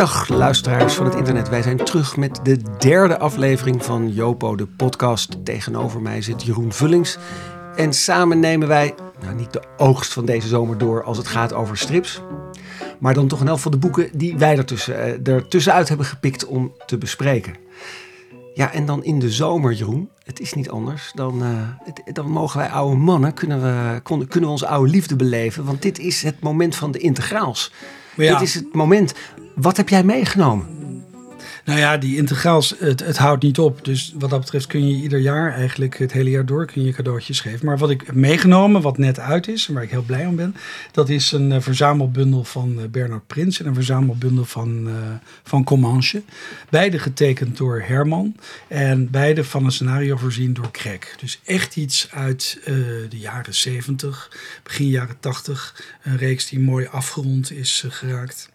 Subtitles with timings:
[0.00, 1.48] Goedendag luisteraars van het internet.
[1.48, 5.44] Wij zijn terug met de derde aflevering van Jopo de podcast.
[5.44, 7.18] Tegenover mij zit Jeroen Vullings.
[7.76, 11.52] En samen nemen wij, nou niet de oogst van deze zomer door als het gaat
[11.52, 12.20] over strips.
[12.98, 16.06] Maar dan toch een helft van de boeken die wij ertussen, uh, er tussenuit hebben
[16.06, 17.54] gepikt om te bespreken.
[18.54, 21.12] Ja, en dan in de zomer, Jeroen, het is niet anders.
[21.14, 21.42] Dan,
[21.84, 25.64] het, dan mogen wij oude mannen, kunnen we, kunnen we onze oude liefde beleven.
[25.64, 27.72] Want dit is het moment van de integraals.
[28.16, 28.32] Ja.
[28.38, 29.14] Dit is het moment.
[29.54, 30.79] Wat heb jij meegenomen?
[31.64, 33.84] Nou ja, die integraals, het, het houdt niet op.
[33.84, 36.92] Dus wat dat betreft kun je ieder jaar, eigenlijk het hele jaar door, kun je
[36.92, 37.66] cadeautjes geven.
[37.66, 40.36] Maar wat ik heb meegenomen, wat net uit is, en waar ik heel blij om
[40.36, 40.56] ben,
[40.92, 44.94] dat is een uh, verzamelbundel van uh, Bernard Prins en een verzamelbundel van, uh,
[45.42, 46.22] van Comanche.
[46.68, 48.36] Beide getekend door Herman
[48.68, 51.16] en beide van een scenario voorzien door Craig.
[51.20, 52.58] Dus echt iets uit
[53.08, 54.30] de jaren 70,
[54.62, 55.84] begin jaren 80.
[56.02, 58.49] Een reeks die mooi afgerond is geraakt.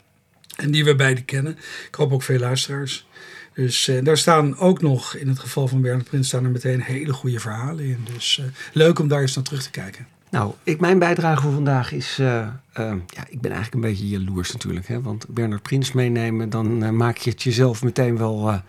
[0.56, 1.58] En die we beide kennen.
[1.88, 3.08] Ik hoop ook veel luisteraars.
[3.54, 6.82] Dus uh, daar staan ook nog, in het geval van Bernard Prins, staan er meteen
[6.82, 8.08] hele goede verhalen in.
[8.14, 10.08] Dus uh, leuk om daar eens naar terug te kijken.
[10.30, 12.18] Nou, ik, mijn bijdrage voor vandaag is.
[12.22, 14.88] Uh, ja, ik ben eigenlijk een beetje jaloers natuurlijk.
[14.88, 15.02] Hè?
[15.02, 18.62] Want Bernard Prins meenemen, dan maak je het jezelf meteen wel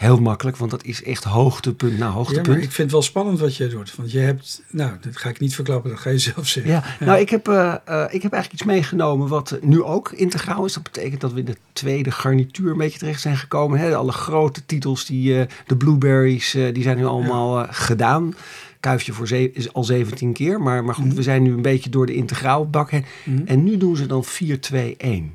[0.00, 2.46] heel makkelijk, want dat is echt hoogtepunt na hoogtepunt.
[2.46, 3.96] Ja, ik vind het wel spannend wat jij doet.
[3.96, 6.72] Want je hebt, nou, dat ga ik niet verklappen, dat ga je zelf zeggen.
[6.72, 10.64] Ja, nou, ik heb, uh, uh, ik heb eigenlijk iets meegenomen wat nu ook integraal
[10.64, 10.72] is.
[10.72, 13.78] Dat betekent dat we in de tweede garnituur een beetje terecht zijn gekomen.
[13.78, 13.96] Hè?
[13.96, 18.34] Alle grote titels, die, uh, de Blueberries, die zijn nu allemaal gedaan.
[18.80, 20.60] Kuifje voor is al 17 keer.
[20.60, 21.14] Maar, maar goed, mm.
[21.14, 23.04] we zijn nu een beetje door de integraalbak heen.
[23.24, 23.42] Mm.
[23.46, 24.26] En nu doen ze dan 4-2-1.
[25.02, 25.32] Mm.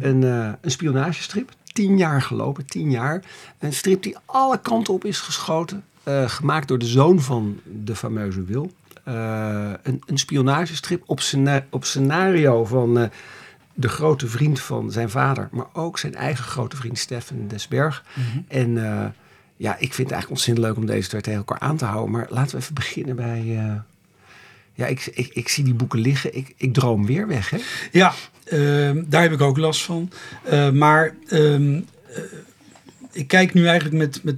[0.00, 3.24] Een, een spionagestrip tien jaar gelopen, tien jaar.
[3.58, 5.84] Een strip die alle kanten op is geschoten.
[6.08, 8.72] Uh, gemaakt door de zoon van de fameuze Wil.
[9.08, 13.04] Uh, een, een spionagestrip op, scena op scenario van uh,
[13.74, 15.48] de grote vriend van zijn vader.
[15.50, 18.04] Maar ook zijn eigen grote vriend Stefan Desberg.
[18.14, 18.44] Mm -hmm.
[18.48, 18.74] En
[19.56, 22.10] ja, ik vind het eigenlijk ontzettend leuk om deze twee tegen elkaar aan te houden.
[22.10, 23.60] Maar laten we even beginnen bij...
[24.74, 26.36] ja, ik, ik, ik zie die boeken liggen.
[26.36, 27.58] Ik, ik droom weer weg, hè?
[27.92, 28.14] Ja,
[28.52, 30.10] Uh, daar heb ik ook last van.
[30.52, 31.80] Uh, maar uh,
[33.12, 34.36] ik kijk nu eigenlijk met, met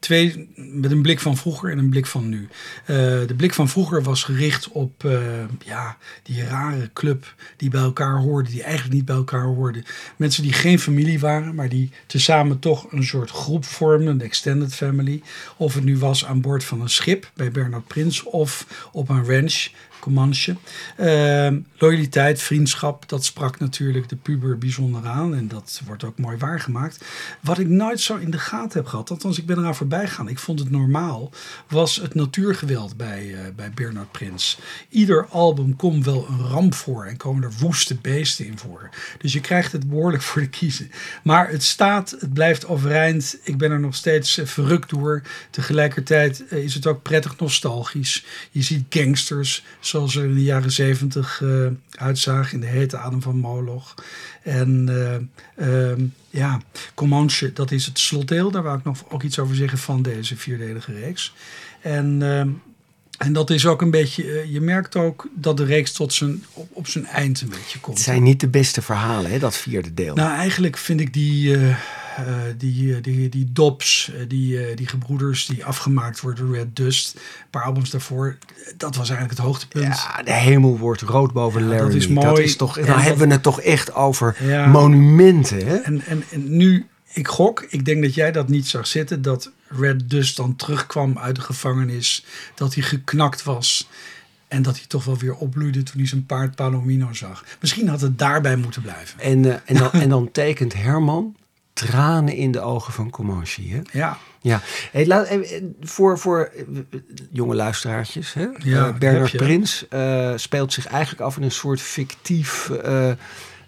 [0.00, 2.48] twee, met een blik van vroeger en een blik van nu.
[2.80, 2.96] Uh,
[3.26, 5.20] de blik van vroeger was gericht op uh,
[5.64, 9.84] ja, die rare club die bij elkaar hoorde, die eigenlijk niet bij elkaar hoorden.
[10.16, 14.74] Mensen die geen familie waren, maar die tezamen toch een soort groep vormden, de extended
[14.74, 15.22] family.
[15.56, 19.24] Of het nu was aan boord van een schip bij Bernard Prins of op een
[19.24, 19.68] ranch
[20.00, 20.56] Comanche.
[21.00, 25.34] Uh, loyaliteit, vriendschap, dat sprak natuurlijk de puber bijzonder aan.
[25.34, 27.04] En dat wordt ook mooi waargemaakt.
[27.40, 30.28] Wat ik nooit zo in de gaten heb gehad, althans ik ben eraan voorbij gegaan.
[30.28, 31.30] Ik vond het normaal,
[31.68, 34.58] was het natuurgeweld bij, uh, bij Bernard Prins.
[34.88, 38.90] Ieder album komt wel een ramp voor en komen er woeste beesten in voor.
[39.18, 40.90] Dus je krijgt het behoorlijk voor de kiezen.
[41.22, 43.38] Maar het staat, het blijft overeind.
[43.42, 45.22] Ik ben er nog steeds uh, verrukt door.
[45.50, 48.24] Tegelijkertijd uh, is het ook prettig nostalgisch.
[48.50, 51.66] Je ziet gangsters zoals er in de jaren zeventig uh,
[52.50, 53.94] in de hete adem van Moloch.
[54.42, 54.86] En
[55.58, 56.60] uh, uh, ja,
[56.94, 58.50] Comanche, dat is het slotdeel.
[58.50, 61.34] Daar wou ik nog ook iets over zeggen van deze vierdelige reeks.
[61.80, 62.48] En, ehm,
[63.20, 66.44] en dat is ook een beetje, eh, je merkt ook dat de reeks tot zijn,
[66.52, 67.96] op, op zijn eind een beetje komt.
[67.96, 70.14] Het zijn niet de beste verhalen, hè, dat vierde deel.
[70.14, 71.76] Nou, eigenlijk vind ik die uh,
[72.56, 77.62] die, die, die Dobbs, die, die gebroeders die afgemaakt worden door Red Dust, een paar
[77.62, 78.36] albums daarvoor,
[78.76, 79.84] dat was eigenlijk het hoogtepunt.
[79.84, 81.84] Ja, de hemel wordt rood boven ja, Larry.
[81.84, 82.26] Dat is mooi.
[82.26, 85.66] Dat is toch, dan hebben we het toch echt over ja, monumenten.
[85.66, 85.76] Hè?
[85.76, 89.50] En, en, en nu, ik gok, ik denk dat jij dat niet zag zitten, dat
[89.68, 93.88] Red Dust dan terugkwam uit de gevangenis, dat hij geknakt was.
[94.48, 97.44] En dat hij toch wel weer opbloeide toen hij zijn paard Palomino zag.
[97.60, 99.20] Misschien had het daarbij moeten blijven.
[99.20, 101.36] En, uh, en, dan, en dan tekent Herman
[101.72, 103.68] tranen in de ogen van Comanche.
[103.68, 103.80] Hè?
[103.92, 104.18] Ja.
[104.42, 104.60] Ja,
[104.92, 105.28] hey, laat,
[105.80, 106.52] voor, voor
[107.30, 108.46] jonge luisteraartjes, hè?
[108.58, 112.70] Ja, uh, Bernard Prins uh, speelt zich eigenlijk af in een soort fictief,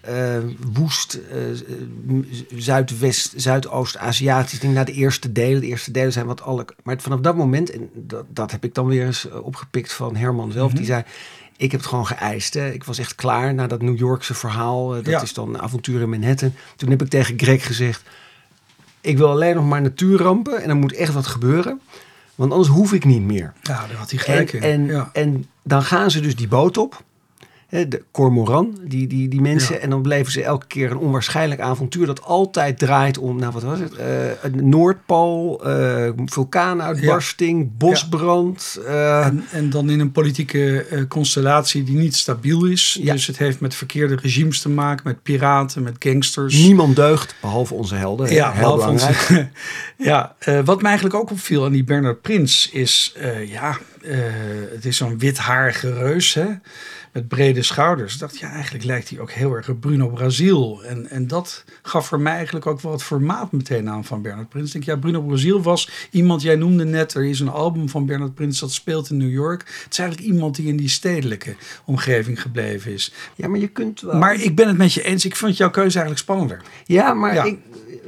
[0.08, 0.38] uh,
[0.72, 1.20] woest,
[2.56, 4.75] zuidwest, zuidoost-Aziatisch ding.
[4.75, 6.66] Na de eerste delen, de eerste delen zijn wat alle.
[6.82, 10.52] Maar vanaf dat moment, en dat, dat heb ik dan weer eens opgepikt van Herman
[10.52, 10.78] zelf, mm -hmm.
[10.78, 11.04] die zei.
[11.56, 12.54] Ik heb het gewoon geëist.
[12.54, 12.70] Hè.
[12.70, 14.88] Ik was echt klaar na dat New Yorkse verhaal.
[14.88, 15.22] Dat ja.
[15.22, 16.55] is dan avontuur in Manhattan.
[16.76, 18.02] Toen heb ik tegen Greg gezegd
[19.02, 21.81] ik wil alleen nog maar natuurrampen en er moet echt wat gebeuren.
[22.34, 23.52] Want anders hoef ik niet meer.
[23.62, 24.70] Ja, daar had hij gelijk en, in.
[24.70, 25.10] En, ja.
[25.12, 27.02] en dan gaan ze dus die boot op.
[27.72, 29.80] de Cormoran, die, die, die mensen.
[29.80, 33.62] En dan beleven ze elke keer een onwaarschijnlijk avontuur dat altijd draait om, nou wat
[33.62, 34.06] was het, uh,
[34.42, 38.78] een Noordpool, uh, vulkaanuitbarsting, bosbrand.
[38.86, 43.00] Uh, en, en, dan in een politieke constellatie die niet stabiel is.
[43.02, 46.54] Dus het heeft met verkeerde regimes te maken, met piraten, met gangsters.
[46.54, 48.32] Niemand deugt, behalve onze helden.
[48.32, 49.26] Ja, heel belangrijk.
[49.28, 49.48] Onze,
[50.10, 50.34] ja,
[50.64, 53.14] wat mij eigenlijk ook opviel aan die Bernard Prins is,
[53.46, 53.78] ja,
[54.72, 56.46] het is zo'n witharige reus, hè
[57.12, 58.14] met brede schouders.
[58.14, 60.82] Ik dacht, ja, eigenlijk lijkt hij ook heel erg op Bruno Brazil.
[60.85, 64.49] En, en dat gaf voor mij eigenlijk ook wel het formaat meteen aan van Bernard
[64.49, 64.67] Prins.
[64.67, 68.06] Ik denk, ja, Bruno Brazil was iemand, jij noemde net, er is een album van
[68.06, 69.61] Bernard Prins dat speelt in New York.
[69.61, 73.12] Het is eigenlijk iemand die in die stedelijke omgeving gebleven is.
[73.35, 74.17] Ja, maar je kunt wel...
[74.17, 75.25] Maar ik ben het met je eens.
[75.25, 76.61] Ik vond jouw keuze eigenlijk spannender.
[76.85, 77.44] Ja, maar ja.
[77.44, 77.58] ik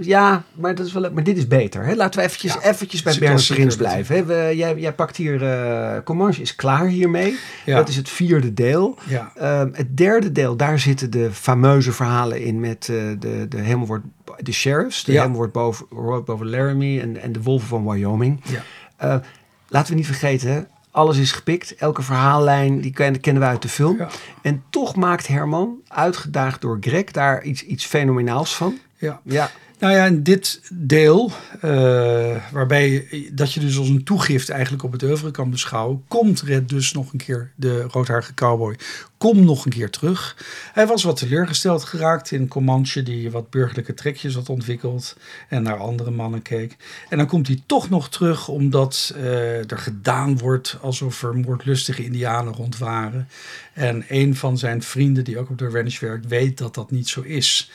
[0.01, 1.85] ja, maar, dat is wel, maar dit is beter.
[1.85, 1.95] Hè?
[1.95, 4.17] Laten we eventjes, ja, eventjes bij Bernard Prins blijven.
[4.17, 4.25] Hè?
[4.25, 7.39] We, jij, jij pakt hier, uh, Comanche is klaar hiermee.
[7.65, 7.77] Ja.
[7.77, 8.99] Dat is het vierde deel.
[9.07, 9.61] Ja.
[9.61, 13.87] Um, het derde deel, daar zitten de fameuze verhalen in met uh, de, de helemaal
[13.87, 14.05] wordt
[14.39, 15.05] de sheriffs.
[15.05, 15.87] De helemaal wordt boven,
[16.25, 18.41] boven Laramie en, en de wolven van Wyoming.
[18.45, 18.63] Ja.
[19.05, 19.21] Uh,
[19.69, 21.75] laten we niet vergeten, alles is gepikt.
[21.75, 23.97] Elke verhaallijn die kennen, kennen we uit de film.
[23.97, 24.09] Ja.
[24.43, 28.79] En toch maakt Herman, uitgedaagd door Greg, daar iets, iets fenomenaals van.
[28.97, 29.21] Ja.
[29.25, 29.51] ja.
[29.85, 31.33] Nou ja, in dit deel,
[31.65, 36.41] uh, waarbij dat je dus als een toegift eigenlijk op het oeuvre kan beschouwen, komt
[36.41, 38.77] Red dus nog een keer, de roodharige cowboy,
[39.25, 40.37] kom nog een keer terug.
[40.73, 45.17] Hij was wat teleurgesteld geraakt in Comanche, die wat burgerlijke trekjes had ontwikkeld
[45.49, 46.77] en naar andere mannen keek.
[47.09, 52.05] En dan komt hij toch nog terug omdat uh, er gedaan wordt alsof er moordlustige
[52.05, 53.29] indianen rond waren.
[53.73, 57.09] En een van zijn vrienden, die ook op de ranch werkt, weet dat dat niet
[57.09, 57.71] zo is.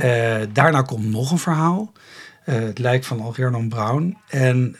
[0.00, 1.92] Uh, daarna komt nog een verhaal.
[2.46, 4.16] Uh, het lijkt van Algernon Brown.
[4.28, 4.76] En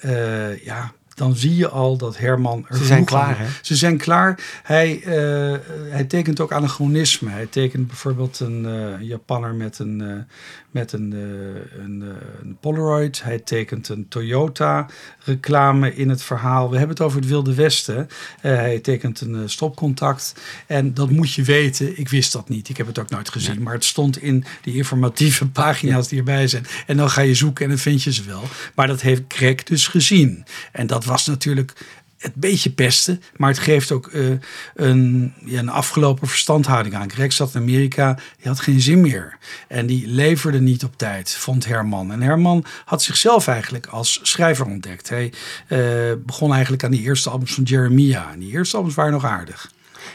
[0.64, 3.46] ja, dan zie je al dat Herman er Ze zijn klaar, hè?
[3.62, 4.40] Ze zijn klaar.
[4.62, 5.56] Hij, uh,
[5.90, 7.30] hij tekent ook anachronisme.
[7.30, 10.12] Hij tekent bijvoorbeeld een uh, Japanner met een, uh,
[10.70, 11.12] met een,
[11.78, 12.04] een,
[12.42, 13.22] een, Polaroid.
[13.22, 16.70] Hij tekent een Toyota-reclame in het verhaal.
[16.70, 18.08] We hebben het over het Wilde Westen.
[18.40, 20.34] hij tekent een stopcontact.
[20.66, 21.98] En dat moet je weten.
[21.98, 22.68] Ik wist dat niet.
[22.68, 23.54] Ik heb het ook nooit gezien.
[23.54, 23.60] Ja.
[23.60, 26.66] Maar het stond in die informatieve pagina's die erbij zijn.
[26.86, 28.42] En dan ga je zoeken en dan vind je ze wel.
[28.74, 30.44] Maar dat heeft Greg dus gezien.
[30.72, 31.72] En dat was natuurlijk
[32.18, 34.38] het beetje pesten, maar het geeft ook uh,
[34.74, 37.10] een, ja, een afgelopen verstandhouding aan.
[37.10, 39.38] Greg zat in Amerika, die had geen zin meer.
[39.68, 42.12] En die leverde niet op tijd, vond Herman.
[42.12, 45.08] En Herman had zichzelf eigenlijk als schrijver ontdekt.
[45.08, 45.32] Hij
[45.68, 48.30] uh, begon eigenlijk aan die eerste albums van Jeremiah.
[48.32, 49.70] En die eerste albums waren nog aardig.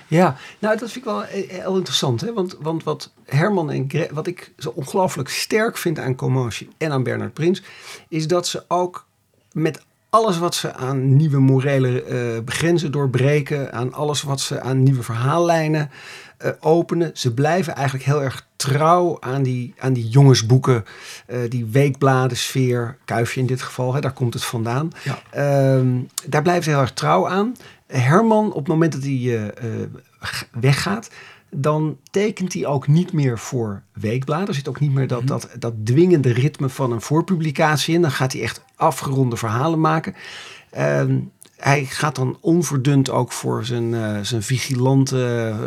[0.07, 2.21] Ja, nou dat vind ik wel heel interessant.
[2.21, 2.33] Hè?
[2.33, 6.91] Want, want wat Herman en Greg, wat ik zo ongelooflijk sterk vind aan Comanche en
[6.91, 7.61] aan Bernard Prins,
[8.07, 9.05] is dat ze ook
[9.51, 9.81] met
[10.12, 15.04] alles wat ze aan nieuwe morele uh, begrenzen doorbreken, aan alles wat ze aan nieuwe
[15.04, 15.90] verhaallijnen
[16.46, 17.12] uh, openen.
[17.13, 20.86] Ze blijven eigenlijk heel erg trouw aan die, aan die jongensboeken,
[21.28, 24.92] uh, die weekbladensfeer, Kuifje in dit geval, hè, daar komt het vandaan.
[25.04, 25.75] Ja.
[25.75, 27.56] Um, daar blijven ze heel erg trouw aan.
[27.88, 29.54] Herman, op het moment dat hij
[30.52, 31.10] weggaat,
[31.51, 34.48] dan tekent hij ook niet meer voor weekbladen.
[34.48, 38.01] Er zit ook niet meer dat, dat, dat dwingende ritme van een voorpublicatie in.
[38.01, 40.15] Dan gaat hij echt afgeronde verhalen maken.
[40.77, 41.31] Um,
[41.62, 45.16] hij gaat dan onverdund ook voor zijn, uh, zijn vigilante.
[45.16, 45.62] Uh,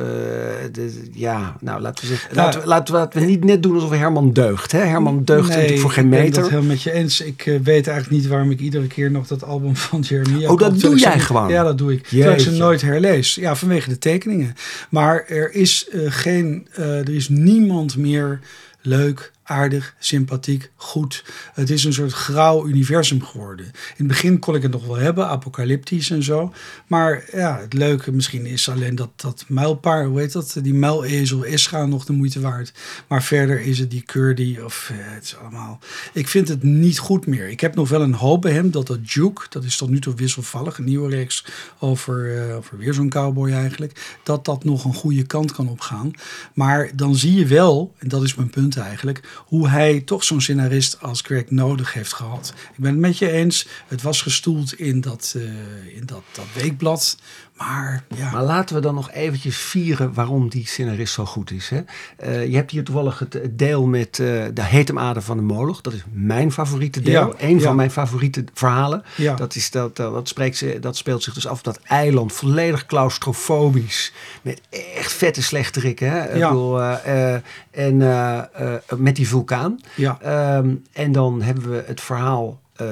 [0.72, 2.34] de, ja, nou laten we zeggen.
[2.34, 4.72] Nou, laten, we, laten, we, laten we niet net doen alsof Herman deugt.
[4.72, 4.78] Hè?
[4.78, 6.24] Herman deugt nee, natuurlijk voor geen meter.
[6.26, 7.20] Ik ben het helemaal met je eens.
[7.20, 10.50] Ik uh, weet eigenlijk niet waarom ik iedere keer nog dat album van Jeremia.
[10.50, 11.48] Oh, dat doe jij gewoon.
[11.48, 12.06] Ja, dat doe ik.
[12.06, 13.34] Terwijl ik ze nooit herlees.
[13.34, 14.54] Ja, vanwege de tekeningen.
[14.88, 16.68] Maar er is geen.
[16.74, 18.40] er is niemand meer
[18.86, 21.24] leuk aardig, sympathiek, goed.
[21.54, 23.64] Het is een soort grauw universum geworden.
[23.64, 26.52] In het begin kon ik het nog wel hebben, apocalyptisch en zo.
[26.86, 30.56] Maar ja, het leuke misschien is alleen dat, dat muilpaar, hoe heet dat?
[30.62, 32.72] Die muilezel is gaan nog de moeite waard.
[33.08, 35.78] Maar verder is het die Curdy of eh, het is allemaal...
[36.12, 37.48] Ik vind het niet goed meer.
[37.48, 40.00] Ik heb nog wel een hoop bij hem dat dat Duke, dat is tot nu
[40.00, 41.44] toe wisselvallig, een nieuwe reeks
[41.78, 46.10] over, uh, over weer zo'n cowboy eigenlijk, dat dat nog een goede kant kan opgaan.
[46.54, 50.40] Maar dan zie je wel, en dat is mijn punt eigenlijk hoe hij toch zo'n
[50.40, 52.54] scenarist als Greg nodig heeft gehad.
[52.56, 53.66] Ik ben het met je eens.
[53.88, 55.42] Het was gestoeld in dat, uh,
[55.96, 57.16] in dat, dat weekblad.
[57.56, 58.30] Maar, ja.
[58.30, 61.68] maar laten we dan nog eventjes vieren waarom die scenarist zo goed is.
[61.68, 61.80] Hè?
[62.24, 65.80] Uh, je hebt hier toevallig het, deel met uh, de Hetemade van de Moloch.
[65.80, 67.26] Dat is mijn favoriete deel.
[67.26, 67.64] Ja, Een ja.
[67.64, 69.02] van mijn favoriete verhalen.
[69.36, 72.32] Dat, is dat, dat, spreekt, dat speelt zich dus af op dat eiland.
[72.32, 74.12] Volledig claustrofobisch.
[74.42, 74.60] Met
[74.94, 76.10] echt vette slechterikken.
[76.10, 76.18] Hè?
[76.18, 76.34] Ja.
[76.34, 77.34] Ik bedoel, uh,
[77.70, 77.96] en
[78.96, 79.80] met die vulkaan.
[79.98, 82.86] Um, en dan hebben we het verhaal eh,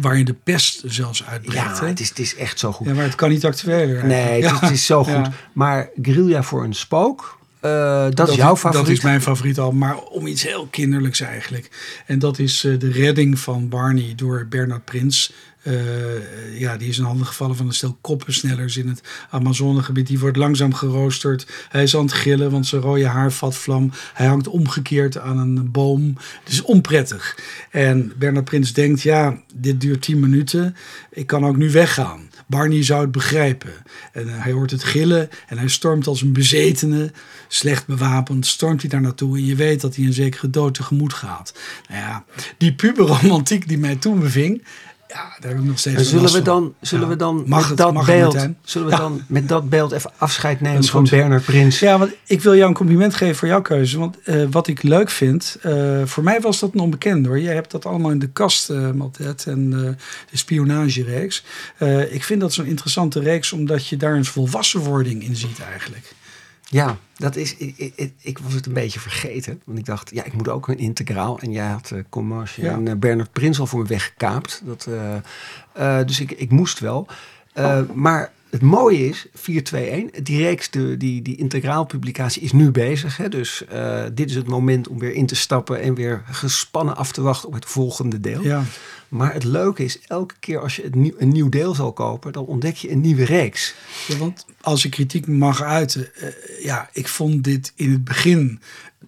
[0.00, 1.78] Waar je de pest zelfs uitbreekt.
[1.78, 2.86] ja, het is, het is echt zo goed.
[2.86, 4.06] ja, maar het kan niet actueler.
[4.06, 5.12] nee, het, is, het is zo goed.
[5.12, 5.32] Ja.
[5.52, 8.86] Maar Guerrilla voor een spook, eh, dat, is jouw favoriet.
[8.86, 11.70] Dat is mijn favoriet al, maar om iets heel kinderlijks eigenlijk.
[12.06, 15.32] En dat is eh, de redding van Barney door Bernard Prins.
[15.62, 19.00] Eh, ja, die is in handen gevallen van een stel koppensnellers in het
[19.30, 20.06] Amazonegebied.
[20.06, 21.46] Die wordt langzaam geroosterd.
[21.68, 23.90] Hij is aan het gillen, want zijn rode haar vat vlam.
[24.14, 26.16] Hij hangt omgekeerd aan een boom.
[26.44, 27.38] Het is onprettig.
[27.70, 30.76] En Bernard Prins denkt, ja, dit duurt 10 minuten.
[31.10, 32.30] Ik kan ook nu weggaan.
[32.46, 33.72] Barney zou het begrijpen.
[34.12, 37.12] En eh, hij hoort het gillen en hij stormt als een bezetene,
[37.48, 39.36] slecht bewapend, stormt hij daar naartoe.
[39.36, 41.54] En je weet dat hij een zekere dood tegemoet gaat.
[41.88, 42.24] Nou ja,
[42.58, 44.64] die puberromantiek die mij toen beving,
[45.12, 47.10] ja, daar heb ik nog steeds En wel zullen we dan, zullen Ja.
[47.12, 48.98] we dan Mag met het- dat mag beeld, zullen we Ja.
[49.00, 51.04] dan met dat beeld even afscheid nemen van.
[51.10, 51.78] Bernard Prins?
[51.78, 53.98] Ja, want ik wil jou een compliment geven voor jouw keuze.
[53.98, 57.40] Want eh, wat ik leuk vind, eh, voor mij was dat een onbekend hoor.
[57.40, 61.44] Jij hebt dat allemaal in de kast, eh Maltet, en de spionagereeks.
[62.10, 66.14] Ik vind dat zo'n interessante reeks, omdat je daar een volwassenwording in ziet eigenlijk.
[66.68, 69.60] Ja, dat is, ik, ik, ik was het een beetje vergeten.
[69.64, 71.38] Want ik dacht, ja, ik moet ook een integraal.
[71.40, 72.72] En jij had uh, Ja.
[72.72, 74.62] en eh, Bernard Prins al voor me weggekaapt.
[74.64, 74.88] Dat,
[75.72, 77.06] eh, dus ik, ik moest wel.
[77.52, 83.16] Eh, Maar het mooie is, 421, die reeks, de, die, die integraalpublicatie is nu bezig.
[83.16, 83.28] Hè?
[83.28, 87.12] Dus eh, dit is het moment om weer in te stappen en weer gespannen af
[87.12, 88.42] te wachten op het volgende deel.
[88.42, 88.64] Ja,
[89.08, 92.44] Maar het leuke is, elke keer als je nieuw, een nieuw deel zal kopen, dan
[92.44, 93.74] ontdek je een nieuwe reeks.
[94.08, 96.28] Ja, want als ik kritiek mag uiten, eh,
[96.62, 98.60] ja, ik vond dit in het begin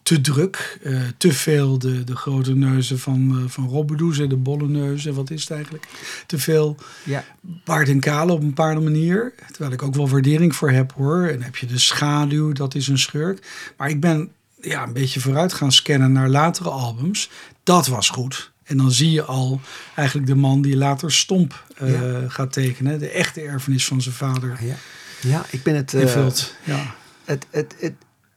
[0.05, 0.79] te druk.
[0.83, 5.15] eh, te veel de, de grote neuzen van, uh, van Robbedoes en de bolle neuzen.
[5.15, 5.87] Wat is het eigenlijk?
[6.27, 7.25] Te veel Ja.
[7.41, 9.35] Bart en Kale op een bepaalde manier.
[9.51, 11.27] Terwijl ik ook wel waardering voor heb hoor.
[11.27, 13.47] En heb je de schaduw, dat is een schurk.
[13.77, 14.31] Maar ik ben
[14.61, 17.31] ja, een beetje vooruit gaan scannen naar latere albums.
[17.63, 18.53] Dat was goed.
[18.65, 19.61] En dan zie je al
[19.95, 21.91] eigenlijk de man die later Stomp uh,
[22.23, 22.29] Ja.
[22.29, 22.99] gaat tekenen.
[22.99, 24.59] De echte erfenis van zijn vader.
[24.61, 24.77] Ja,
[25.21, 25.95] ja ik ben het...
[25.95, 26.55] eh, invult.
[26.65, 26.95] Ja.
[27.25, 27.93] het, het, het,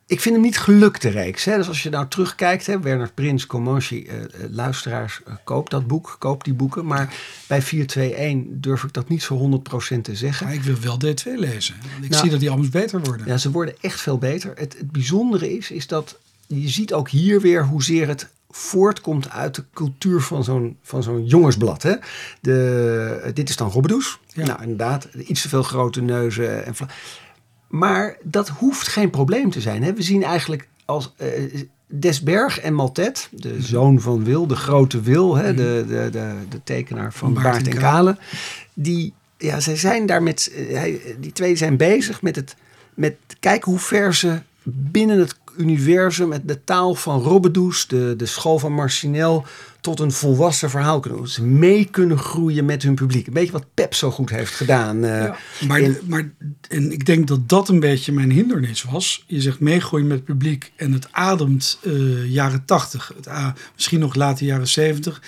[0.08, 1.44] ik vind hem niet gelukt, de reeks.
[1.46, 1.58] Hè?
[1.58, 4.14] Dus als je nou terugkijkt, hè, Werner Prins, Comanche, uh,
[4.50, 6.86] luisteraars, uh, koop dat boek, koop die boeken.
[6.86, 7.14] Maar
[7.48, 9.36] bij 421 durf ik dat niet zo
[9.96, 10.46] 100% te zeggen.
[10.46, 11.76] Maar ik wil wel D2 lezen.
[12.02, 13.28] Ik Nou, zie dat die albums beter worden.
[13.28, 14.52] Ja, ze worden echt veel beter.
[14.56, 19.56] Het, het bijzondere is, is dat je ziet ook hier weer hoezeer het voortkomt uit
[19.56, 21.84] de cultuur van zo'n, van zo'n jongensblad.
[21.84, 21.94] Hè?
[22.42, 24.20] De, dit is dan Robbedoes.
[24.34, 24.46] Ja.
[24.46, 26.66] Nou, inderdaad, iets te veel grote neuzen.
[26.66, 26.88] En vla-
[27.68, 29.84] maar dat hoeft geen probleem te zijn.
[29.84, 29.94] Hè?
[29.94, 31.28] We zien eigenlijk als eh,
[31.88, 33.62] Desberg en Maltet, de Mhm.
[33.62, 35.54] zoon van Wil, de grote Wil, hè?
[35.54, 38.18] De, de, de, de tekenaar van Baart en Kale.
[38.74, 40.84] Die, ja, zij zijn daar met, eh,
[41.20, 42.56] die twee zijn bezig met het
[42.94, 48.26] met kijken hoe ver ze binnen het universum, met de taal van Robbedoes, de, de
[48.26, 49.46] school van Marcinel,
[49.82, 51.28] tot een volwassen verhaal kunnen doen.
[51.28, 53.28] Ze mee kunnen groeien met hun publiek.
[53.28, 55.04] Een beetje wat Pep zo goed heeft gedaan.
[55.04, 55.36] eh, Ja,
[55.68, 56.30] maar, in- maar
[56.70, 59.24] en ik denk dat dat een beetje mijn hindernis was.
[59.28, 64.00] Je zegt meegroeien met het publiek en het ademt eh, jaren 80, het, a- misschien
[64.00, 65.22] nog late jaren 70.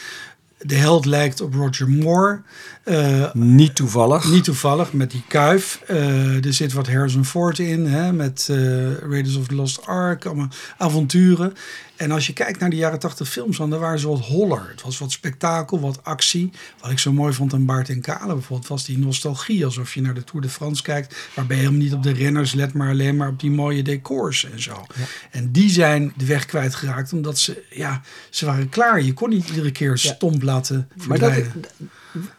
[0.61, 2.41] De held lijkt op Roger Moore.
[2.83, 4.31] Eh, niet toevallig.
[4.31, 5.81] Niet toevallig, met die kuif.
[5.87, 8.57] Eh, er zit wat Harrison Ford in, hè, met eh,
[8.93, 10.47] Raiders of the Lost Ark, allemaal
[10.77, 11.53] avonturen.
[11.99, 14.69] En als je kijkt naar de jaren 80 films, dan daar waren ze wat holler.
[14.69, 16.51] Het was wat spektakel, wat actie.
[16.81, 19.65] Wat ik zo mooi vond aan Baart en Kale bijvoorbeeld, was die nostalgie.
[19.65, 22.53] Alsof je naar de Tour de France kijkt, waarbij je helemaal niet op de renners
[22.53, 24.85] let, maar alleen maar op die mooie decors en zo.
[25.31, 29.01] En die zijn de weg kwijtgeraakt, omdat ze, ja, ze waren klaar.
[29.01, 31.33] Je kon niet iedere keer stomp laten Maar dat,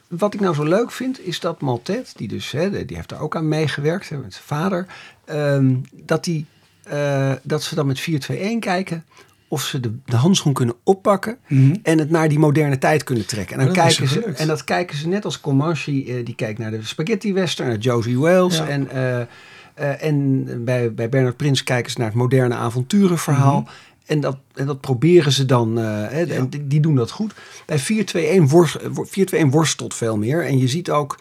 [0.09, 3.21] wat ik nou zo leuk vind, is dat Maltet, die dus, hè, die heeft daar
[3.21, 4.87] ook aan meegewerkt, hè, met zijn vader,
[5.25, 6.47] ehm, dat, die,
[6.83, 9.05] eh, dat ze dan met 4-2-1 kijken
[9.51, 11.75] of ze de, de handschoen kunnen oppakken Mhm.
[11.83, 13.59] en het naar die moderne tijd kunnen trekken.
[13.59, 16.35] En, dan Maar dat kijken ze en dat kijken ze net als Comanche, eh, die
[16.35, 18.57] kijkt naar de spaghetti western, naar Josie Wales.
[18.57, 18.69] Ja.
[18.69, 23.61] En, eh, eh, en bij, bij Bernard Prins kijken ze naar het moderne avonturenverhaal.
[23.61, 23.71] Mhm.
[24.07, 27.33] En dat, en dat proberen ze dan, eh, hè, en die, die doen dat goed.
[27.67, 30.47] Bij 4-2-1 worst, 4-2-1 worstelt veel meer.
[30.47, 31.19] En je ziet ook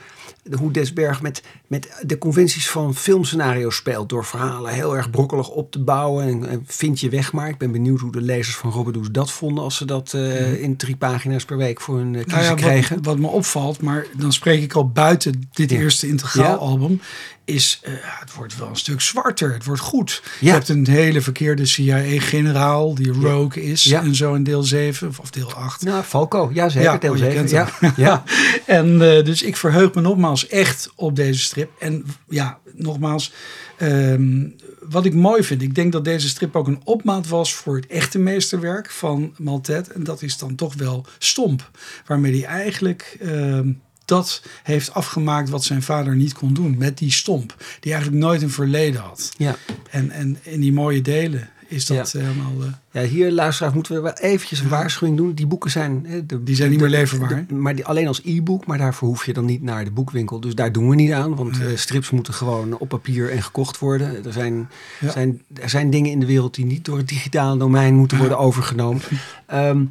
[0.58, 4.10] hoe Desberg met, met de conventies van filmscenario's speelt.
[4.10, 6.27] Door verhalen heel erg brokkelig op te bouwen.
[6.27, 7.50] En, en vind je weg maar.
[7.50, 9.63] Ik ben benieuwd hoe de lezers van Robbedoes dat vonden.
[9.63, 12.53] Als ze dat eh, in drie pagina's per week voor hun uh, kiezen Nou ja,
[12.53, 12.96] kregen.
[12.96, 15.77] Wat, wat me opvalt, maar dan spreek ik al buiten dit Ja.
[15.79, 17.01] eerste integraalalbum,
[17.46, 19.53] is uh, het wordt wel een stuk zwarter.
[19.53, 20.22] Het wordt goed.
[20.24, 20.29] Ja.
[20.39, 24.02] Je hebt een hele verkeerde CIA-generaal die Rogue is Ja.
[24.02, 25.82] en zo in deel 7 of, deel 8.
[25.84, 27.38] Nou, Falco, ja zeker, Ja, deel oh, je 7.
[27.38, 27.70] kent Ja,
[28.06, 28.24] ja.
[28.66, 31.72] En eh, dus ik verheug me nogmaals echt op deze strip.
[31.80, 33.34] En ja, nogmaals,
[33.78, 34.48] ehm,
[34.90, 37.88] wat ik mooi vind, ik denk dat deze strip ook een opmaat was voor het
[37.88, 39.92] echte meesterwerk van Maltet.
[39.92, 41.72] En dat is dan toch wel Stomp,
[42.06, 43.72] waarmee hij eigenlijk ehm,
[44.06, 48.42] dat heeft afgemaakt wat zijn vader niet kon doen met die Stomp, die eigenlijk nooit
[48.42, 49.32] een verleden had.
[49.38, 49.56] ja.
[49.90, 52.52] En, en in die mooie delen is dat helemaal.
[52.62, 55.34] eh, Ja, hier, luisteraars, moeten we wel eventjes een waarschuwing doen.
[55.34, 56.06] Die boeken zijn...
[56.08, 59.08] hè, De, Die zijn niet meer leverbaar, de- maar die, alleen als e-book, maar daarvoor
[59.08, 60.40] hoef je dan niet naar de boekwinkel.
[60.40, 61.68] Dus daar doen we niet aan, want Nee.
[61.72, 64.26] eh, strips moeten gewoon op papier en gekocht worden.
[64.26, 65.12] Er zijn, Ja.
[65.12, 68.38] zijn, er zijn dingen in de wereld die niet door het digitale domein moeten worden
[68.38, 69.02] overgenomen.
[69.46, 69.84] Ehm,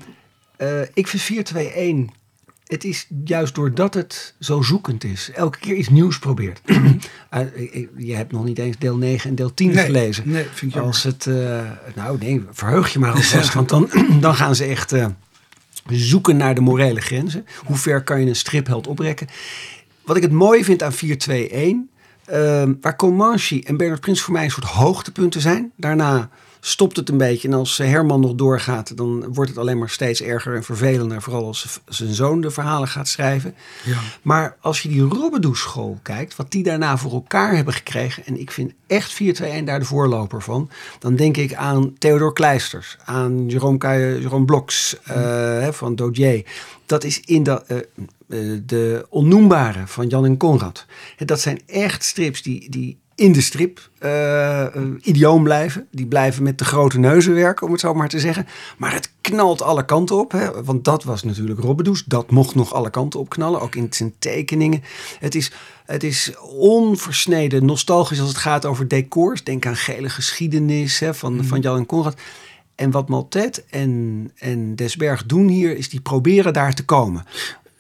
[0.57, 2.17] eh, ik vind 421...
[2.69, 5.31] Het is juist doordat het zo zoekend is.
[5.35, 6.61] Elke keer iets nieuws probeert.
[7.31, 10.29] Eh, ik- je hebt nog niet eens deel 9 en deel 10 nee, gelezen.
[10.31, 10.91] Nee, vind jammer.
[10.93, 14.93] Als het, eh, nou nee, verheug je maar alvast, want dan, dan gaan ze echt
[14.93, 15.07] eh,
[15.91, 17.47] zoeken naar de morele grenzen.
[17.67, 19.27] Hoe ver kan je een stripheld oprekken?
[20.05, 21.87] Wat ik het mooie vind aan 421,
[22.25, 25.73] ehm waar Comanche en Bernard Prins voor mij een soort hoogtepunten zijn.
[25.77, 26.29] Daarna
[26.61, 30.23] stopt het een beetje en als Herman nog doorgaat, dan wordt het alleen maar steeds
[30.23, 31.23] erger en vervelender.
[31.23, 33.55] Vooral als zijn zoon de verhalen gaat schrijven.
[33.85, 33.99] Ja.
[34.23, 38.41] Maar als je die Robbedoe school kijkt, wat die daarna voor elkaar hebben gekregen, en
[38.41, 43.49] ik vind echt 421 daar de voorloper van, dan denk ik aan Theodor Kleisters, aan
[43.49, 46.45] Jerome, Kay- Jerome Bloks eh, van Dodier.
[46.87, 47.77] Dat is in de, eh,
[48.29, 50.87] eh, de onnoembare van Jan en Conrad.
[51.17, 54.67] Dat zijn echt strips die, die in de strip eh,
[55.03, 55.87] idioom blijven.
[55.91, 58.47] Die blijven met de grote neuzen werken, om het zo maar te zeggen.
[58.77, 60.33] Maar het knalt alle kanten op.
[60.33, 60.65] Hè?
[60.65, 62.05] Want dat was natuurlijk Robbedoes.
[62.05, 63.61] Dat mocht nog alle kanten op knallen.
[63.61, 64.83] Ook in zijn tekeningen.
[65.19, 65.53] Het is,
[65.85, 69.45] het is onversneden nostalgisch als het gaat over decors.
[69.45, 72.21] Denk aan gele geschiedenis hè, van, van Jan en Conrad.
[72.75, 77.25] En wat Maltet en, en Desberg doen hier, is die proberen daar te komen.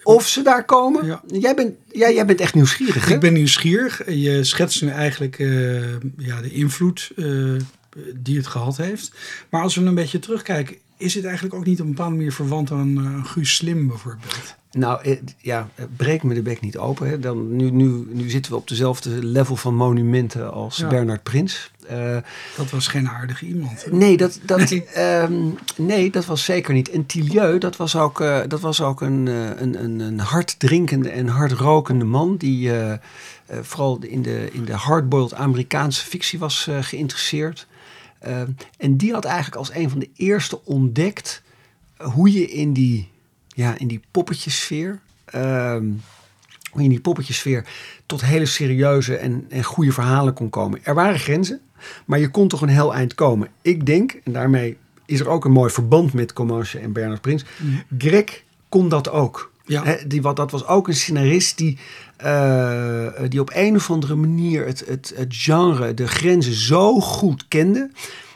[0.09, 1.07] Of ze daar komen.
[1.07, 1.23] Ja.
[1.27, 3.15] Jij, bent, jij, jij bent echt nieuwsgierig, hè?
[3.15, 4.03] Ik ben nieuwsgierig.
[4.11, 7.25] Je schetst nu eigenlijk eh, ja, de invloed eh,
[8.15, 9.13] die het gehad heeft.
[9.49, 12.33] Maar als we een beetje terugkijken, is het eigenlijk ook niet op een bepaalde manier
[12.33, 14.57] verwant aan eh, Guus Slim bijvoorbeeld?
[14.73, 17.09] Nou, ja, breek me de bek niet open.
[17.09, 17.19] Hè.
[17.19, 20.89] Dan, nu, nu, nu zitten we op dezelfde level van monumenten als Ja.
[20.89, 21.71] Bernard Prins.
[21.89, 22.17] Eh,
[22.57, 23.85] Dat was geen aardige iemand.
[23.85, 23.91] hè?
[23.97, 24.85] nee, dat, dat, Nee.
[24.85, 25.43] ehm,
[25.77, 26.91] nee, dat was zeker niet.
[26.91, 31.09] En Tilieu, dat was ook, eh, dat was ook een, eh, een, een, een harddrinkende
[31.11, 32.37] en hardrokende man.
[32.37, 32.71] Die
[33.63, 37.67] vooral in de, in de hardboiled Amerikaanse fictie was geïnteresseerd.
[38.21, 41.43] Ehm, en die had eigenlijk als een van de eerste ontdekt
[41.97, 43.09] hoe je in die,
[43.49, 45.85] ja, in die poppetjesfeer, ehm,
[46.71, 47.65] hoe je in die poppetjesfeer
[48.07, 50.81] tot hele serieuze en, en goede verhalen kon komen.
[50.83, 51.61] Er waren grenzen,
[52.05, 53.49] maar je kon toch een heel eind komen.
[53.63, 54.77] Ik denk, en daarmee
[55.07, 57.45] is er ook een mooi verband met Comanche en Bernard Prins.
[57.99, 59.53] Greg kon dat ook.
[59.65, 59.97] Ja.
[60.07, 61.79] Die, wat, dat was ook een scenarist die,
[62.17, 67.49] eh, die op een of andere manier het, het, het genre, de grenzen zo goed
[67.49, 67.91] kende.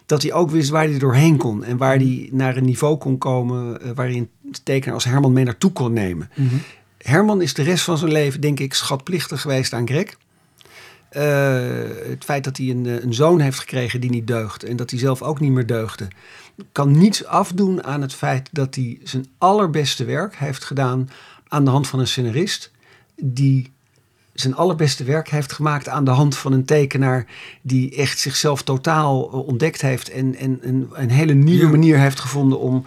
[0.07, 1.65] Dat hij ook wist waar hij doorheen kon.
[1.65, 3.81] En waar hij naar een niveau kon komen.
[3.83, 4.31] eh, waar hij een
[4.63, 6.31] tekenaar als Herman mee naartoe kon nemen.
[6.35, 6.55] Mhm.
[7.03, 10.17] Herman is de rest van zijn leven, denk ik, schatplichtig geweest aan Greg.
[11.09, 14.65] Eh, het feit dat hij een, eh, een zoon heeft gekregen die niet deugt.
[14.65, 16.09] En dat hij zelf ook niet meer deugde.
[16.73, 21.11] Kan niets afdoen aan het feit dat hij zijn allerbeste werk heeft gedaan
[21.49, 22.71] aan de hand van een scenarist.
[23.17, 23.73] Die
[24.33, 27.27] zijn allerbeste werk heeft gemaakt aan de hand van een tekenaar
[27.63, 32.21] die echt zichzelf totaal eh, ontdekt heeft en, en, en een hele nieuwe manier heeft
[32.21, 32.85] gevonden om,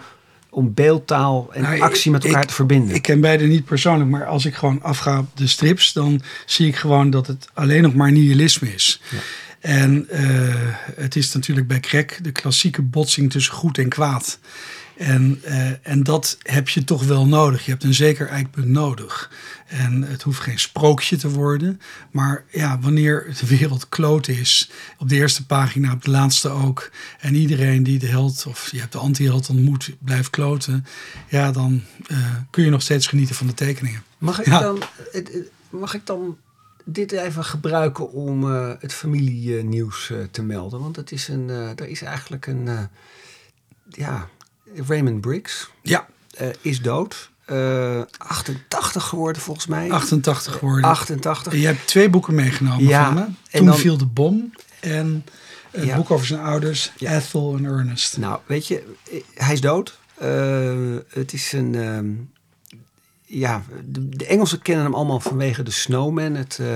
[0.56, 2.94] om beeldtaal en Nou, actie met elkaar ik- te verbinden.
[2.94, 6.66] Ik ken beide niet persoonlijk, maar als ik gewoon afga op de strips, dan zie
[6.66, 9.00] ik gewoon dat het alleen nog maar nihilisme is.
[9.10, 9.18] Ja.
[9.60, 10.54] En eh,
[10.96, 14.38] het is natuurlijk bij Krek de klassieke botsing tussen goed en kwaad.
[14.96, 17.64] En, eh, en dat heb je toch wel nodig.
[17.64, 19.30] Je hebt een zeker eikpunt nodig.
[19.66, 21.80] En het hoeft geen sprookje te worden.
[22.10, 26.90] Maar ja, wanneer de wereld kloot is, op de eerste pagina, op de laatste ook.
[27.20, 30.86] En iedereen die de held of je hebt de anti-held ontmoet, blijft kloten.
[31.28, 34.02] Ja, dan eh, kun je nog steeds genieten van de tekeningen.
[34.18, 34.60] Mag ik, Ja.
[34.60, 34.82] dan,
[35.70, 36.36] mag ik dan
[36.84, 40.80] dit even gebruiken om eh, het familienieuws te melden?
[40.80, 42.68] Want het is een, er is eigenlijk een,
[43.88, 44.28] ja,
[44.86, 47.30] Raymond Briggs Ja, eh, is dood.
[47.44, 49.90] Eh, 88 geworden volgens mij.
[49.92, 50.84] 88 geworden.
[50.90, 51.52] 88.
[51.52, 53.20] En je hebt twee boeken meegenomen Ja, van me.
[53.20, 54.52] en Toen dan- viel de bom.
[54.80, 55.24] En
[55.70, 55.96] het Ja.
[55.96, 57.16] boek over zijn ouders, Ja.
[57.16, 58.16] Ethel en Ernest.
[58.18, 59.98] Nou, weet je, eh, hij is dood.
[60.14, 61.74] Eh, het is een.
[61.74, 62.06] ehm,
[63.24, 66.34] ja, de, de Engelsen kennen hem allemaal vanwege de Snowman.
[66.34, 66.66] Het, eh,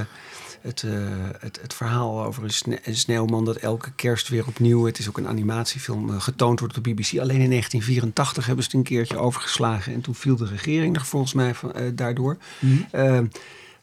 [0.60, 0.92] het, uh,
[1.38, 4.84] het, het, verhaal over een, sne een, sneeuwman dat elke kerst weer opnieuw...
[4.84, 7.18] Het is ook een animatiefilm uh, getoond wordt op de BBC.
[7.18, 9.92] Alleen in 1984 hebben ze het een keertje overgeslagen.
[9.92, 12.36] En toen viel de regering er volgens mij van, uh, daardoor.
[12.58, 13.30] Mm -hmm.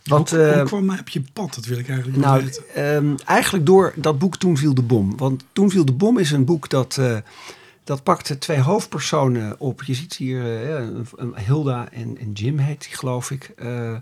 [0.04, 1.56] Want, hoe, hoe kwam op je pad?
[1.56, 2.52] Dat wil ik eigenlijk nou.
[2.78, 5.18] Um, eigenlijk door dat boek Toen viel de bom.
[5.18, 7.00] Want Toen viel de bom is een boek dat...
[7.84, 9.84] Dat pakte twee hoofdpersonen op.
[9.84, 13.54] Je ziet hier uh, Hilda en, en, Jim heet die, geloof ik.
[13.64, 13.96] Uh,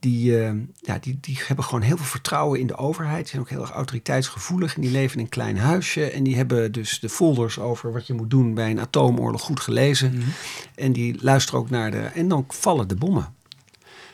[0.00, 3.18] die, uh, ja, die, die hebben gewoon heel veel vertrouwen in de overheid.
[3.18, 4.74] Die zijn ook heel erg autoriteitsgevoelig.
[4.74, 6.10] En die leven in een klein huisje.
[6.10, 9.60] En die hebben dus de folders over wat je moet doen bij een atoomoorlog goed
[9.60, 10.14] gelezen.
[10.14, 10.28] Mhm.
[10.74, 11.98] En die luisteren ook naar de...
[11.98, 13.34] En dan vallen de bommen.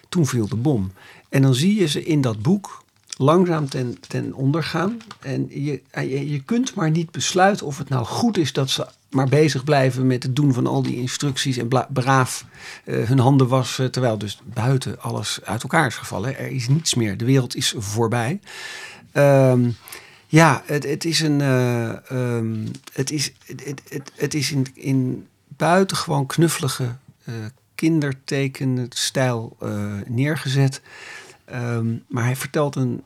[0.08, 0.92] Toen viel de bom.
[1.28, 2.84] En dan zie je ze in dat boek
[3.16, 4.96] langzaam ten, ten onder gaan.
[5.20, 8.86] En je, je, je kunt maar niet besluiten of het nou goed is dat ze
[9.10, 12.44] maar bezig blijven met het doen van al die instructies en braaf
[12.84, 16.38] uh, hun handen wassen, terwijl dus buiten alles uit elkaar is gevallen.
[16.38, 18.40] Er is niets meer, de wereld is voorbij.
[19.12, 19.76] Um,
[20.26, 21.40] ja, het, het, is een.
[21.40, 27.34] Uh, um, het is, het, het, het is in, in buitengewoon knuffelige uh,
[27.74, 29.56] kindertekenstijl
[30.06, 30.80] neergezet.
[31.52, 33.02] Um, maar hij vertelt een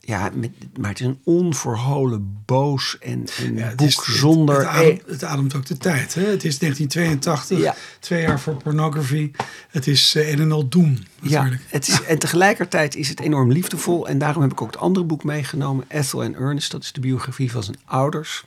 [0.00, 4.56] ja, met, maar het is een onverholen boos en een Ja, boek is- zonder...
[4.58, 6.14] Het, ademt, het ademt ook de tijd.
[6.14, 6.20] Hè?
[6.26, 7.74] Het is 1982, Ja.
[8.00, 9.30] twee jaar voor pornography.
[9.70, 13.52] Het is eh, een en al doem ja, het is, en tegelijkertijd is het enorm
[13.52, 14.08] liefdevol.
[14.08, 16.70] En daarom heb ik ook het andere boek meegenomen, Ethel en Ernest.
[16.70, 18.44] Dat is de biografie van zijn ouders.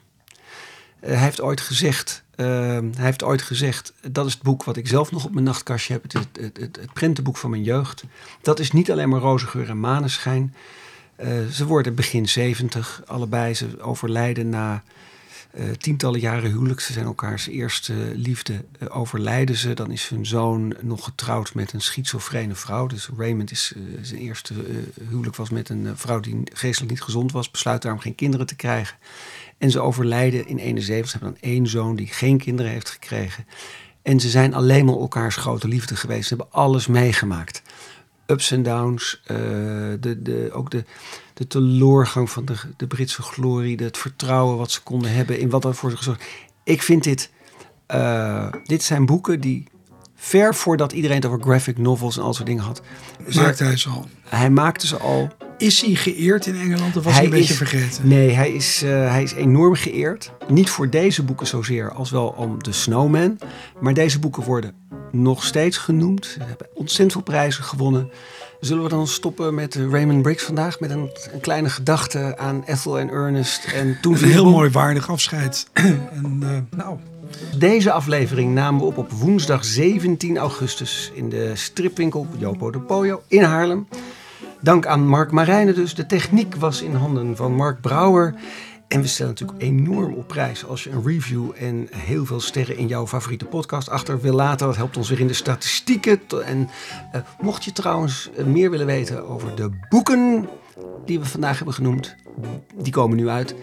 [0.99, 2.45] Eh, hij heeft ooit gezegd, eh,
[2.95, 5.93] hij heeft ooit gezegd, dat is het boek wat ik zelf nog op mijn nachtkastje
[5.93, 6.03] heb.
[6.03, 8.03] Het het, het, het, prentenboek van mijn jeugd.
[8.41, 10.53] Dat is niet alleen maar roze geur en maneschijn.
[11.15, 13.53] Eh, ze worden begin 70, allebei.
[13.53, 14.83] Ze overlijden na
[15.51, 16.79] eh, tientallen jaren huwelijk.
[16.79, 18.65] Ze zijn elkaars eerste liefde.
[18.79, 19.73] Eh, overlijden ze.
[19.73, 22.87] Dan is hun zoon nog getrouwd met een schizofrene vrouw.
[22.87, 24.53] Dus Raymond is, zijn eerste
[25.09, 27.51] huwelijk was met een vrouw die geestelijk niet gezond was.
[27.51, 28.97] Besluit daarom geen kinderen te krijgen.
[29.63, 31.09] En ze overlijden in 71.
[31.09, 33.45] Ze hebben dan één zoon die geen kinderen heeft gekregen.
[34.01, 36.27] En ze zijn alleen maar elkaars grote liefde geweest.
[36.27, 37.61] Ze hebben alles meegemaakt.
[38.27, 39.21] Ups en downs.
[39.25, 39.37] eh,
[39.99, 40.83] de, de, ook de,
[41.33, 43.83] de teleurgang van de, de Britse glorie.
[43.83, 46.23] Het vertrouwen wat ze konden hebben in wat ervoor gezorgd.
[46.63, 47.31] Ik vind dit...
[47.85, 49.67] eh, dit zijn boeken die
[50.15, 52.81] ver voordat iedereen het over graphic novels en al soort dingen had.
[53.33, 54.07] Maakte hij ze al.
[54.23, 55.29] Hij maakte ze al.
[55.63, 58.07] Is hij geëerd in Engeland of was Hij hij een beetje is- vergeten?
[58.07, 60.31] Nee, hij is, eh, hij is enorm geëerd.
[60.47, 63.37] Niet voor deze boeken zozeer als wel om The Snowman.
[63.79, 64.73] Maar deze boeken worden
[65.11, 66.25] nog steeds genoemd.
[66.25, 68.09] Ze hebben ontzettend veel prijzen gewonnen.
[68.59, 70.79] Zullen we dan stoppen met eh, Raymond Briggs vandaag?
[70.79, 73.65] Met een, een kleine gedachte aan Ethel en Ernest.
[73.73, 75.67] En toen Een de heel mooi waardig afscheid.
[75.73, 76.97] en eh, nou,
[77.57, 83.21] Deze aflevering namen we op op woensdag 17 augustus in de stripwinkel Jopo de Poyo
[83.27, 83.87] in Haarlem.
[84.63, 85.95] Dank aan Mark Marijnen dus.
[85.95, 88.35] De techniek was in handen van Mark Brouwer.
[88.87, 92.77] En we stellen natuurlijk enorm op prijs als je een review en heel veel sterren
[92.77, 94.67] in jouw favoriete podcast achter wil laten.
[94.67, 96.19] Dat helpt ons weer in de statistieken.
[96.45, 96.69] En
[97.11, 100.49] eh, mocht je trouwens eh, meer willen weten over de boeken
[101.05, 102.15] die we vandaag hebben genoemd,
[102.75, 103.55] die komen nu uit.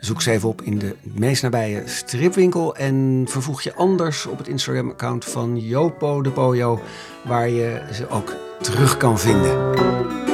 [0.00, 2.76] Zoek ze even op in de meest nabije stripwinkel.
[2.76, 6.80] En vervoeg je anders op het Instagram-account van Jopo de Poyo,
[7.24, 10.25] waar je ze ook terug kan vinden.